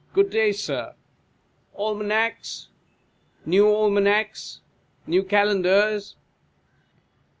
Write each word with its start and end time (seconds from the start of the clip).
Good 0.13 0.31
day, 0.31 0.51
Sir.— 0.51 0.95
Almanacs! 1.77 2.69
New 3.45 3.67
Almanacs! 3.67 4.59
New 5.05 5.21
Calendars 5.21 6.15